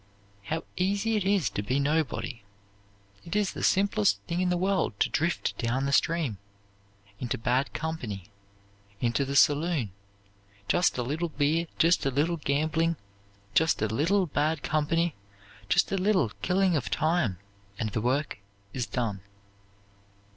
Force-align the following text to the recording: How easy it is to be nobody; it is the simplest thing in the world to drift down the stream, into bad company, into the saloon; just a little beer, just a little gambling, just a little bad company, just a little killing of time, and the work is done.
How 0.45 0.63
easy 0.77 1.15
it 1.15 1.25
is 1.25 1.47
to 1.51 1.61
be 1.61 1.79
nobody; 1.79 2.41
it 3.23 3.35
is 3.35 3.53
the 3.53 3.61
simplest 3.61 4.19
thing 4.23 4.41
in 4.41 4.49
the 4.49 4.57
world 4.57 4.99
to 4.99 5.09
drift 5.09 5.55
down 5.59 5.85
the 5.85 5.91
stream, 5.91 6.39
into 7.19 7.37
bad 7.37 7.71
company, 7.71 8.23
into 8.99 9.25
the 9.25 9.35
saloon; 9.35 9.91
just 10.67 10.97
a 10.97 11.03
little 11.03 11.29
beer, 11.29 11.67
just 11.77 12.03
a 12.07 12.09
little 12.09 12.37
gambling, 12.37 12.95
just 13.53 13.79
a 13.83 13.87
little 13.89 14.25
bad 14.25 14.63
company, 14.63 15.13
just 15.69 15.91
a 15.91 15.97
little 15.97 16.31
killing 16.41 16.75
of 16.75 16.89
time, 16.89 17.37
and 17.77 17.91
the 17.91 18.01
work 18.01 18.39
is 18.73 18.87
done. 18.87 19.21